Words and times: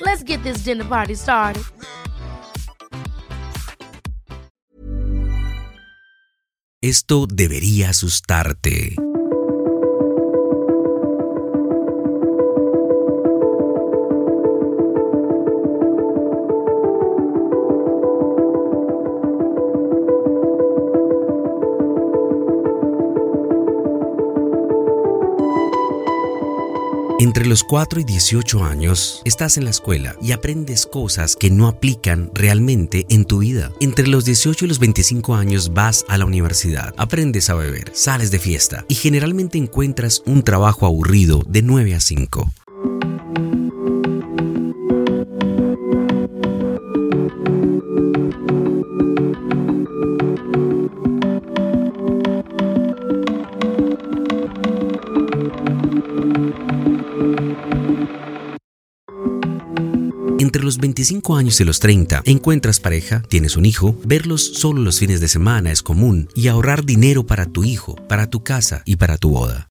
Let's 0.00 0.22
get 0.22 0.42
this 0.42 0.64
dinner 0.64 0.84
party 0.84 1.14
started. 1.14 1.62
Esto 6.80 7.26
debería 7.26 7.90
asustarte. 7.90 8.94
Entre 27.20 27.46
los 27.46 27.64
4 27.64 27.98
y 27.98 28.04
18 28.04 28.62
años 28.62 29.22
estás 29.24 29.56
en 29.56 29.64
la 29.64 29.70
escuela 29.70 30.14
y 30.22 30.30
aprendes 30.30 30.86
cosas 30.86 31.34
que 31.34 31.50
no 31.50 31.66
aplican 31.66 32.30
realmente 32.32 33.06
en 33.08 33.24
tu 33.24 33.38
vida. 33.38 33.72
Entre 33.80 34.06
los 34.06 34.24
18 34.24 34.64
y 34.64 34.68
los 34.68 34.78
25 34.78 35.34
años 35.34 35.74
vas 35.74 36.04
a 36.08 36.16
la 36.16 36.26
universidad, 36.26 36.94
aprendes 36.96 37.50
a 37.50 37.56
beber, 37.56 37.90
sales 37.92 38.30
de 38.30 38.38
fiesta 38.38 38.84
y 38.86 38.94
generalmente 38.94 39.58
encuentras 39.58 40.22
un 40.26 40.44
trabajo 40.44 40.86
aburrido 40.86 41.42
de 41.48 41.62
9 41.62 41.96
a 41.96 42.00
5. 42.00 42.52
Entre 60.38 60.62
los 60.62 60.78
25 60.78 61.36
años 61.36 61.60
y 61.60 61.64
los 61.64 61.80
30 61.80 62.22
encuentras 62.24 62.80
pareja, 62.80 63.22
tienes 63.28 63.56
un 63.56 63.66
hijo, 63.66 63.96
verlos 64.04 64.44
solo 64.54 64.80
los 64.80 64.98
fines 64.98 65.20
de 65.20 65.28
semana 65.28 65.72
es 65.72 65.82
común 65.82 66.28
y 66.34 66.48
ahorrar 66.48 66.84
dinero 66.84 67.26
para 67.26 67.46
tu 67.46 67.64
hijo, 67.64 67.96
para 68.08 68.30
tu 68.30 68.44
casa 68.44 68.82
y 68.84 68.96
para 68.96 69.18
tu 69.18 69.30
boda. 69.30 69.68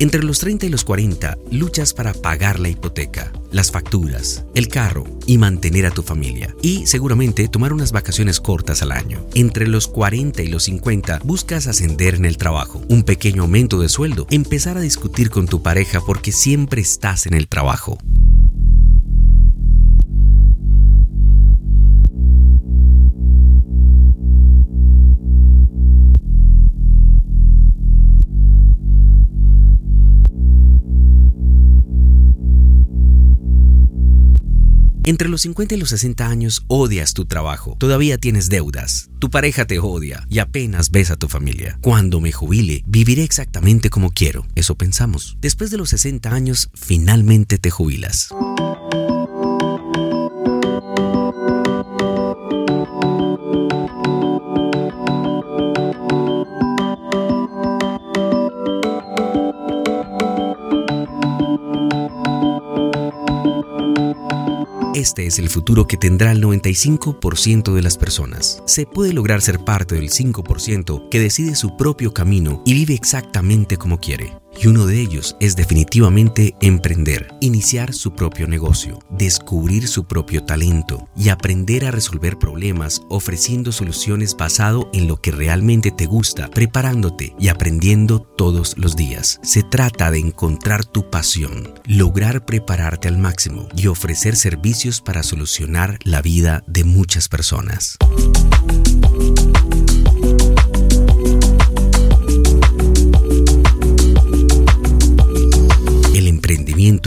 Entre 0.00 0.22
los 0.22 0.38
30 0.38 0.64
y 0.64 0.70
los 0.70 0.82
40, 0.82 1.36
luchas 1.50 1.92
para 1.92 2.14
pagar 2.14 2.58
la 2.58 2.70
hipoteca, 2.70 3.30
las 3.52 3.70
facturas, 3.70 4.46
el 4.54 4.68
carro 4.68 5.04
y 5.26 5.36
mantener 5.36 5.84
a 5.84 5.90
tu 5.90 6.02
familia. 6.02 6.56
Y 6.62 6.86
seguramente 6.86 7.48
tomar 7.48 7.74
unas 7.74 7.92
vacaciones 7.92 8.40
cortas 8.40 8.80
al 8.80 8.92
año. 8.92 9.26
Entre 9.34 9.68
los 9.68 9.88
40 9.88 10.42
y 10.42 10.48
los 10.48 10.62
50, 10.64 11.20
buscas 11.22 11.66
ascender 11.66 12.14
en 12.14 12.24
el 12.24 12.38
trabajo, 12.38 12.80
un 12.88 13.02
pequeño 13.02 13.42
aumento 13.42 13.78
de 13.78 13.90
sueldo, 13.90 14.26
empezar 14.30 14.78
a 14.78 14.80
discutir 14.80 15.28
con 15.28 15.46
tu 15.46 15.62
pareja 15.62 16.00
porque 16.00 16.32
siempre 16.32 16.80
estás 16.80 17.26
en 17.26 17.34
el 17.34 17.46
trabajo. 17.46 17.98
Entre 35.10 35.28
los 35.28 35.40
50 35.40 35.74
y 35.74 35.78
los 35.78 35.88
60 35.88 36.28
años 36.28 36.62
odias 36.68 37.14
tu 37.14 37.24
trabajo, 37.24 37.74
todavía 37.80 38.16
tienes 38.16 38.48
deudas, 38.48 39.10
tu 39.18 39.28
pareja 39.28 39.64
te 39.64 39.80
odia 39.80 40.24
y 40.30 40.38
apenas 40.38 40.92
ves 40.92 41.10
a 41.10 41.16
tu 41.16 41.28
familia. 41.28 41.80
Cuando 41.80 42.20
me 42.20 42.30
jubile, 42.30 42.84
viviré 42.86 43.24
exactamente 43.24 43.90
como 43.90 44.12
quiero, 44.12 44.46
eso 44.54 44.76
pensamos. 44.76 45.36
Después 45.40 45.72
de 45.72 45.78
los 45.78 45.90
60 45.90 46.32
años, 46.32 46.70
finalmente 46.74 47.58
te 47.58 47.70
jubilas. 47.70 48.28
Este 64.94 65.24
es 65.26 65.38
el 65.38 65.48
futuro 65.48 65.86
que 65.86 65.96
tendrá 65.96 66.32
el 66.32 66.42
95% 66.42 67.72
de 67.72 67.80
las 67.80 67.96
personas. 67.96 68.60
Se 68.66 68.86
puede 68.86 69.12
lograr 69.12 69.40
ser 69.40 69.60
parte 69.60 69.94
del 69.94 70.10
5% 70.10 71.08
que 71.08 71.20
decide 71.20 71.54
su 71.54 71.76
propio 71.76 72.12
camino 72.12 72.60
y 72.66 72.74
vive 72.74 72.94
exactamente 72.94 73.76
como 73.76 74.00
quiere. 74.00 74.36
Y 74.58 74.66
uno 74.66 74.86
de 74.86 75.00
ellos 75.00 75.36
es 75.40 75.56
definitivamente 75.56 76.54
emprender, 76.60 77.34
iniciar 77.40 77.94
su 77.94 78.14
propio 78.14 78.46
negocio, 78.46 78.98
descubrir 79.10 79.88
su 79.88 80.04
propio 80.04 80.44
talento 80.44 81.08
y 81.16 81.30
aprender 81.30 81.86
a 81.86 81.90
resolver 81.90 82.38
problemas 82.38 83.02
ofreciendo 83.08 83.72
soluciones 83.72 84.36
basado 84.36 84.90
en 84.92 85.08
lo 85.08 85.20
que 85.20 85.30
realmente 85.30 85.90
te 85.90 86.06
gusta, 86.06 86.48
preparándote 86.48 87.34
y 87.38 87.48
aprendiendo 87.48 88.20
todos 88.20 88.76
los 88.76 88.96
días. 88.96 89.40
Se 89.42 89.62
trata 89.62 90.10
de 90.10 90.18
encontrar 90.18 90.84
tu 90.84 91.08
pasión, 91.10 91.74
lograr 91.86 92.44
prepararte 92.44 93.08
al 93.08 93.18
máximo 93.18 93.68
y 93.74 93.86
ofrecer 93.86 94.36
servicios 94.36 95.00
para 95.00 95.22
solucionar 95.22 95.98
la 96.04 96.22
vida 96.22 96.64
de 96.66 96.84
muchas 96.84 97.28
personas. 97.28 97.96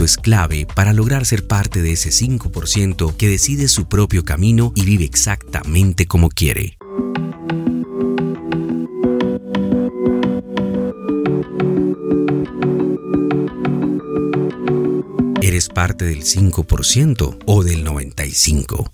Es 0.04 0.16
clave 0.16 0.66
para 0.74 0.92
lograr 0.92 1.26
ser 1.26 1.46
parte 1.46 1.82
de 1.82 1.92
ese 1.92 2.10
5% 2.10 3.16
que 3.16 3.28
decide 3.28 3.68
su 3.68 3.88
propio 3.88 4.24
camino 4.24 4.72
y 4.74 4.84
vive 4.84 5.04
exactamente 5.04 6.06
como 6.06 6.28
quiere. 6.28 6.76
¿Eres 15.40 15.68
parte 15.68 16.04
del 16.04 16.22
5% 16.22 17.38
o 17.46 17.62
del 17.62 17.86
95%? 17.86 18.93